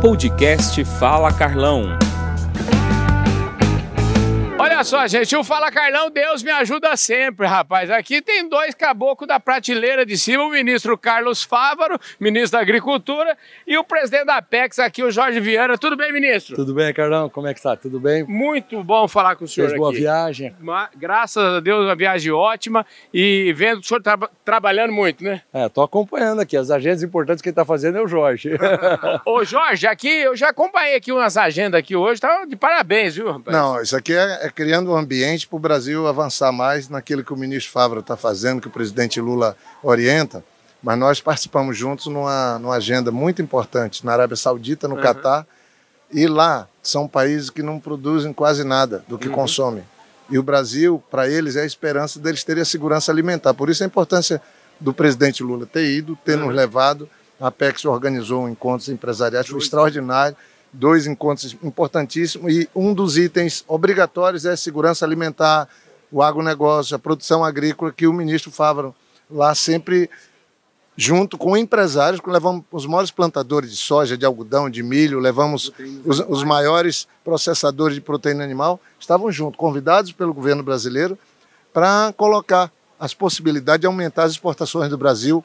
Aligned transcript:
Podcast 0.00 0.82
Fala 0.82 1.30
Carlão. 1.30 2.09
Olha 4.80 4.84
só, 4.86 5.06
gente, 5.06 5.36
o 5.36 5.44
Fala 5.44 5.70
Carlão, 5.70 6.08
Deus 6.10 6.42
me 6.42 6.50
ajuda 6.50 6.96
sempre, 6.96 7.46
rapaz. 7.46 7.90
Aqui 7.90 8.22
tem 8.22 8.48
dois 8.48 8.74
caboclos 8.74 9.28
da 9.28 9.38
prateleira 9.38 10.06
de 10.06 10.16
cima, 10.16 10.42
o 10.42 10.48
ministro 10.48 10.96
Carlos 10.96 11.42
Fávaro, 11.42 12.00
ministro 12.18 12.52
da 12.52 12.62
Agricultura, 12.62 13.36
e 13.66 13.76
o 13.76 13.84
presidente 13.84 14.24
da 14.24 14.36
Apex 14.38 14.78
aqui, 14.78 15.02
o 15.02 15.10
Jorge 15.10 15.38
Viana. 15.38 15.76
Tudo 15.76 15.98
bem, 15.98 16.10
ministro? 16.14 16.56
Tudo 16.56 16.72
bem, 16.72 16.94
Carlão? 16.94 17.28
Como 17.28 17.46
é 17.46 17.52
que 17.52 17.60
tá? 17.60 17.76
Tudo 17.76 18.00
bem? 18.00 18.24
Muito 18.24 18.82
bom 18.82 19.06
falar 19.06 19.36
com 19.36 19.44
o 19.44 19.48
senhor 19.48 19.66
Fez 19.68 19.78
boa 19.78 19.90
aqui. 19.90 19.98
viagem? 20.00 20.56
Uma- 20.58 20.88
graças 20.96 21.44
a 21.56 21.60
Deus, 21.60 21.84
uma 21.84 21.94
viagem 21.94 22.32
ótima 22.32 22.86
e 23.12 23.52
vendo 23.54 23.80
o 23.80 23.84
senhor 23.84 24.00
tra- 24.02 24.30
trabalhando 24.46 24.94
muito, 24.94 25.22
né? 25.22 25.42
É, 25.52 25.68
tô 25.68 25.82
acompanhando 25.82 26.40
aqui. 26.40 26.56
As 26.56 26.70
agendas 26.70 27.02
importantes 27.02 27.42
que 27.42 27.50
ele 27.50 27.56
tá 27.56 27.66
fazendo 27.66 27.98
é 27.98 28.00
o 28.02 28.08
Jorge. 28.08 28.52
Ô, 29.26 29.44
Jorge, 29.44 29.86
aqui 29.86 30.08
eu 30.08 30.34
já 30.34 30.48
acompanhei 30.48 30.96
aqui 30.96 31.12
umas 31.12 31.36
agendas 31.36 31.78
aqui 31.78 31.94
hoje, 31.94 32.18
tá 32.18 32.46
de 32.46 32.56
parabéns, 32.56 33.14
viu, 33.14 33.30
rapaz? 33.30 33.54
Não, 33.54 33.82
isso 33.82 33.94
aqui 33.94 34.14
é, 34.14 34.46
é 34.46 34.50
criando 34.70 34.92
um 34.92 34.96
ambiente 34.96 35.48
para 35.48 35.56
o 35.56 35.58
Brasil 35.58 36.06
avançar 36.06 36.52
mais 36.52 36.88
naquilo 36.88 37.24
que 37.24 37.32
o 37.32 37.36
ministro 37.36 37.72
Fávaro 37.72 37.98
está 37.98 38.16
fazendo, 38.16 38.60
que 38.60 38.68
o 38.68 38.70
presidente 38.70 39.20
Lula 39.20 39.56
orienta. 39.82 40.44
Mas 40.80 40.96
nós 40.96 41.20
participamos 41.20 41.76
juntos 41.76 42.06
numa, 42.06 42.56
numa 42.60 42.76
agenda 42.76 43.10
muito 43.10 43.42
importante 43.42 44.06
na 44.06 44.12
Arábia 44.12 44.36
Saudita, 44.36 44.86
no 44.86 44.96
Catar. 44.96 45.44
E 46.12 46.28
lá 46.28 46.68
são 46.80 47.08
países 47.08 47.50
que 47.50 47.64
não 47.64 47.80
produzem 47.80 48.32
quase 48.32 48.62
nada 48.62 49.04
do 49.08 49.18
que 49.18 49.28
consomem. 49.28 49.82
E 50.30 50.38
o 50.38 50.42
Brasil, 50.42 51.02
para 51.10 51.28
eles, 51.28 51.56
é 51.56 51.62
a 51.62 51.66
esperança 51.66 52.20
deles 52.20 52.44
terem 52.44 52.62
a 52.62 52.64
segurança 52.64 53.10
alimentar. 53.10 53.52
Por 53.52 53.70
isso 53.70 53.82
a 53.82 53.86
importância 53.88 54.40
do 54.78 54.94
presidente 54.94 55.42
Lula 55.42 55.66
ter 55.66 55.84
ido, 55.84 56.16
ter 56.24 56.38
nos 56.38 56.54
levado. 56.54 57.10
A 57.40 57.48
Apex 57.48 57.84
organizou 57.86 58.44
um 58.44 58.48
encontros 58.48 58.88
empresariais, 58.88 59.48
foi 59.48 59.58
extraordinário. 59.58 60.36
Dois 60.72 61.06
encontros 61.06 61.56
importantíssimos. 61.62 62.52
E 62.52 62.68
um 62.74 62.94
dos 62.94 63.16
itens 63.16 63.64
obrigatórios 63.66 64.44
é 64.44 64.52
a 64.52 64.56
segurança 64.56 65.04
alimentar, 65.04 65.68
o 66.10 66.22
agronegócio, 66.22 66.94
a 66.96 66.98
produção 66.98 67.44
agrícola, 67.44 67.92
que 67.92 68.06
o 68.06 68.12
ministro 68.12 68.50
Fávaro 68.50 68.94
lá 69.30 69.54
sempre 69.54 70.10
junto 70.96 71.38
com 71.38 71.56
empresários, 71.56 72.20
levamos 72.26 72.62
os 72.70 72.84
maiores 72.84 73.10
plantadores 73.10 73.70
de 73.70 73.76
soja, 73.76 74.18
de 74.18 74.26
algodão, 74.26 74.68
de 74.68 74.82
milho, 74.82 75.18
levamos 75.18 75.72
os, 76.04 76.20
os 76.28 76.44
maiores 76.44 77.08
processadores 77.24 77.94
de 77.94 78.02
proteína 78.02 78.44
animal, 78.44 78.78
estavam 78.98 79.32
juntos, 79.32 79.56
convidados 79.56 80.12
pelo 80.12 80.34
governo 80.34 80.62
brasileiro 80.62 81.18
para 81.72 82.12
colocar 82.16 82.70
as 82.98 83.14
possibilidades 83.14 83.80
de 83.80 83.86
aumentar 83.86 84.24
as 84.24 84.32
exportações 84.32 84.90
do 84.90 84.98
Brasil 84.98 85.42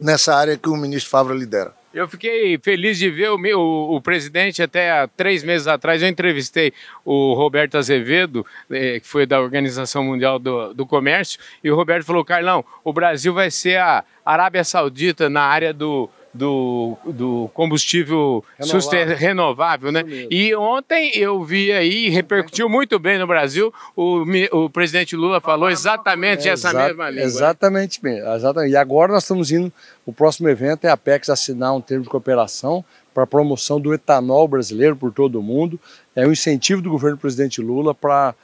nessa 0.00 0.34
área 0.34 0.56
que 0.56 0.70
o 0.70 0.76
ministro 0.76 1.10
Fávaro 1.10 1.36
lidera. 1.36 1.74
Eu 1.92 2.06
fiquei 2.06 2.56
feliz 2.56 2.98
de 2.98 3.10
ver 3.10 3.30
o, 3.30 3.38
meu, 3.38 3.60
o, 3.60 4.00
presidente 4.00 4.62
até 4.62 4.92
há 4.92 5.08
três 5.08 5.42
meses 5.42 5.66
atrás. 5.66 6.00
Eu 6.00 6.08
entrevistei 6.08 6.72
o 7.04 7.34
Roberto 7.34 7.76
Azevedo, 7.76 8.46
eh, 8.70 9.00
que 9.00 9.06
foi 9.08 9.26
da 9.26 9.40
Organização 9.40 10.04
Mundial 10.04 10.38
do, 10.38 10.72
do 10.72 10.86
Comércio, 10.86 11.40
e 11.64 11.70
o 11.70 11.74
Roberto 11.74 12.04
falou: 12.04 12.24
Carlão, 12.24 12.64
o 12.84 12.92
Brasil 12.92 13.34
vai 13.34 13.50
ser 13.50 13.78
a 13.78 14.04
Arábia 14.24 14.62
Saudita 14.62 15.28
na 15.28 15.42
área 15.42 15.72
do, 15.72 16.08
do, 16.32 16.96
do 17.06 17.50
combustível 17.54 18.44
Renovável. 18.58 18.80
susten- 18.80 19.14
renovável, 19.14 19.90
né? 19.92 20.04
E 20.30 20.54
ontem 20.54 21.10
eu 21.16 21.42
vi 21.42 21.72
aí, 21.72 22.08
repercutiu 22.08 22.68
muito 22.68 22.98
bem 22.98 23.18
no 23.18 23.26
Brasil, 23.26 23.72
o, 23.96 24.22
o 24.52 24.70
presidente 24.70 25.16
Lula 25.16 25.40
falou 25.40 25.68
exatamente 25.68 26.48
essa 26.48 26.68
Exa- 26.68 26.86
mesma 26.86 27.10
língua. 27.10 27.20
né? 27.22 27.26
Exatamente 27.26 28.02
mesmo. 28.04 28.28
Exatamente. 28.32 28.72
E 28.72 28.76
agora 28.76 29.12
nós 29.12 29.24
estamos 29.24 29.50
indo, 29.50 29.72
o 30.06 30.12
próximo 30.12 30.48
evento 30.48 30.84
é 30.84 30.88
a 30.88 30.92
Apex 30.92 31.28
assinar 31.28 31.74
um 31.74 31.80
termo 31.80 32.04
de 32.04 32.10
cooperação 32.10 32.84
para 33.12 33.24
a 33.24 33.26
promoção 33.26 33.80
do 33.80 33.92
etanol 33.92 34.46
brasileiro 34.46 34.94
por 34.94 35.12
todo 35.12 35.40
o 35.40 35.42
mundo. 35.42 35.80
É 36.14 36.24
um 36.26 36.30
incentivo 36.32 36.80
do 36.80 36.90
governo 36.90 37.16
do 37.16 37.20
presidente 37.20 37.60
Lula 37.60 37.94
para 37.94 38.34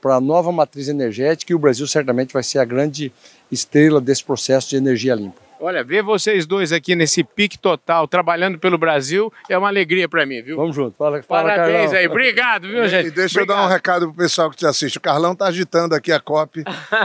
para 0.00 0.16
a 0.16 0.20
nova 0.20 0.50
matriz 0.50 0.88
energética 0.88 1.52
e 1.52 1.54
o 1.54 1.60
Brasil 1.60 1.86
certamente 1.86 2.32
vai 2.32 2.42
ser 2.42 2.58
a 2.58 2.64
grande 2.64 3.12
estrela 3.52 4.00
desse 4.00 4.24
processo 4.24 4.68
de 4.70 4.74
energia 4.76 5.14
limpa. 5.14 5.40
Olha, 5.64 5.84
ver 5.84 6.02
vocês 6.02 6.44
dois 6.44 6.72
aqui 6.72 6.96
nesse 6.96 7.22
pique 7.22 7.56
total, 7.56 8.08
trabalhando 8.08 8.58
pelo 8.58 8.76
Brasil, 8.76 9.32
é 9.48 9.56
uma 9.56 9.68
alegria 9.68 10.08
para 10.08 10.26
mim, 10.26 10.42
viu? 10.42 10.56
Vamos 10.56 10.74
junto. 10.74 10.96
Fala, 10.96 11.22
fala 11.22 11.50
Parabéns 11.50 11.82
Carlão. 11.84 11.98
aí, 12.00 12.06
obrigado, 12.08 12.68
viu, 12.68 12.88
gente? 12.88 13.06
E 13.06 13.10
deixa 13.12 13.40
eu 13.40 13.46
dar 13.46 13.54
um 13.54 13.56
Obrigado. 13.58 13.76
recado 13.76 14.08
pro 14.08 14.16
pessoal 14.16 14.50
que 14.50 14.56
te 14.56 14.66
assiste. 14.66 14.98
O 14.98 15.00
Carlão 15.00 15.36
tá 15.36 15.46
agitando 15.46 15.94
aqui 15.94 16.10
a 16.10 16.18
COP. 16.18 16.64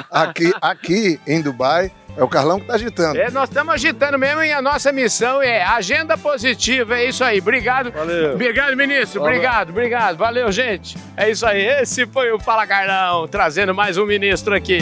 Aqui, 0.09 0.51
aqui 0.59 1.19
em 1.28 1.40
Dubai, 1.40 1.91
é 2.18 2.23
o 2.23 2.28
Carlão 2.28 2.59
que 2.59 2.66
tá 2.66 2.73
agitando. 2.73 3.19
É, 3.19 3.29
nós 3.29 3.47
estamos 3.47 3.75
agitando 3.75 4.18
mesmo 4.18 4.41
e 4.41 4.51
a 4.51 4.59
nossa 4.59 4.91
missão 4.91 5.39
é 5.39 5.62
agenda 5.62 6.18
positiva, 6.18 6.97
é 6.97 7.09
isso 7.09 7.24
aí. 7.24 7.38
Obrigado. 7.38 7.91
Valeu. 7.91 8.34
Obrigado, 8.34 8.75
ministro. 8.75 9.22
Valeu. 9.22 9.35
Obrigado, 9.35 9.69
obrigado. 9.69 10.18
Valeu, 10.18 10.51
gente. 10.51 10.97
É 11.16 11.29
isso 11.29 11.45
aí. 11.45 11.63
Esse 11.63 12.07
foi 12.07 12.31
o 12.31 12.39
Fala 12.39 12.66
Carlão, 12.66 13.28
trazendo 13.28 13.75
mais 13.75 14.00
um 14.00 14.06
ministro 14.07 14.56
aqui. 14.56 14.79